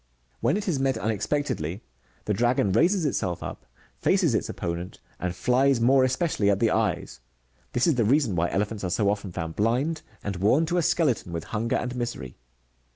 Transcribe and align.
'Wlien 0.41 0.57
it 0.57 0.67
is 0.67 0.79
met 0.79 0.97
unexpectedly, 0.97 1.83
the 2.25 2.33
dragon 2.33 2.71
raises 2.71 3.05
itself 3.05 3.43
up, 3.43 3.67
faces 3.99 4.33
its 4.33 4.49
opponent, 4.49 4.99
and 5.19 5.35
files 5.35 5.79
more 5.79 6.03
especially 6.03 6.49
at 6.49 6.59
the 6.59 6.71
eyes; 6.71 7.19
this 7.73 7.85
is 7.85 7.93
the 7.93 8.03
reason 8.03 8.35
why 8.35 8.49
elephants 8.49 8.83
are 8.83 8.89
so 8.89 9.11
often 9.11 9.31
found 9.31 9.55
blind, 9.55 10.01
and 10.23 10.37
worn 10.37 10.65
to 10.65 10.77
a 10.77 10.81
skeleton 10.81 11.33
;tvith 11.33 11.43
hunger 11.43 11.75
and 11.75 11.95
misery. 11.95 12.35